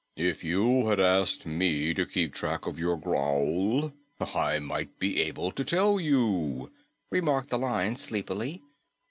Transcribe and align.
"If 0.17 0.43
you 0.43 0.87
had 0.87 0.99
asked 0.99 1.45
me 1.45 1.93
to 1.93 2.07
keep 2.07 2.33
track 2.33 2.65
of 2.65 2.79
your 2.79 2.97
growl, 2.97 3.93
I 4.19 4.57
might 4.57 4.97
be 4.97 5.21
able 5.21 5.51
to 5.51 5.63
tell 5.63 5.99
you," 5.99 6.71
remarked 7.11 7.49
the 7.49 7.59
Lion 7.59 7.95
sleepily. 7.97 8.63